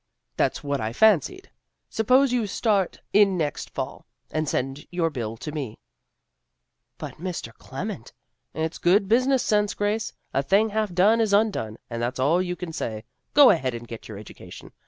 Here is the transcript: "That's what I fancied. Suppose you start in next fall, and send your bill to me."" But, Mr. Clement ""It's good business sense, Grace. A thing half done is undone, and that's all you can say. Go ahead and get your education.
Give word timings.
"That's 0.41 0.63
what 0.63 0.81
I 0.81 0.93
fancied. 0.93 1.51
Suppose 1.87 2.33
you 2.33 2.47
start 2.47 2.99
in 3.13 3.37
next 3.37 3.69
fall, 3.69 4.07
and 4.31 4.49
send 4.49 4.87
your 4.89 5.11
bill 5.11 5.37
to 5.37 5.51
me."" 5.51 5.77
But, 6.97 7.19
Mr. 7.19 7.53
Clement 7.53 8.11
""It's 8.65 8.79
good 8.79 9.07
business 9.07 9.43
sense, 9.43 9.75
Grace. 9.75 10.11
A 10.33 10.41
thing 10.41 10.69
half 10.69 10.91
done 10.91 11.21
is 11.21 11.33
undone, 11.33 11.77
and 11.87 12.01
that's 12.01 12.17
all 12.19 12.41
you 12.41 12.55
can 12.55 12.73
say. 12.73 13.03
Go 13.35 13.51
ahead 13.51 13.75
and 13.75 13.87
get 13.87 14.07
your 14.07 14.17
education. 14.17 14.71